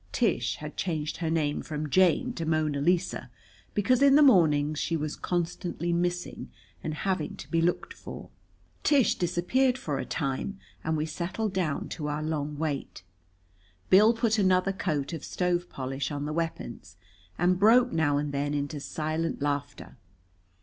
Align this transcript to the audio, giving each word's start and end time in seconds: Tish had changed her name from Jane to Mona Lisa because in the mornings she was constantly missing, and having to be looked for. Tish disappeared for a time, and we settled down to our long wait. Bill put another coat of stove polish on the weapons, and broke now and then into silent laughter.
Tish 0.11 0.55
had 0.55 0.77
changed 0.77 1.17
her 1.17 1.29
name 1.29 1.61
from 1.61 1.87
Jane 1.91 2.33
to 2.33 2.43
Mona 2.43 2.81
Lisa 2.81 3.29
because 3.75 4.01
in 4.01 4.15
the 4.15 4.23
mornings 4.23 4.79
she 4.79 4.97
was 4.97 5.15
constantly 5.15 5.93
missing, 5.93 6.49
and 6.83 6.95
having 6.95 7.35
to 7.35 7.47
be 7.51 7.61
looked 7.61 7.93
for. 7.93 8.31
Tish 8.81 9.13
disappeared 9.13 9.77
for 9.77 9.99
a 9.99 10.03
time, 10.05 10.57
and 10.83 10.97
we 10.97 11.05
settled 11.05 11.53
down 11.53 11.87
to 11.89 12.07
our 12.07 12.23
long 12.23 12.57
wait. 12.57 13.03
Bill 13.91 14.11
put 14.13 14.39
another 14.39 14.73
coat 14.73 15.13
of 15.13 15.23
stove 15.23 15.69
polish 15.69 16.09
on 16.09 16.25
the 16.25 16.33
weapons, 16.33 16.97
and 17.37 17.59
broke 17.59 17.91
now 17.91 18.17
and 18.17 18.31
then 18.31 18.55
into 18.55 18.79
silent 18.79 19.39
laughter. 19.39 19.97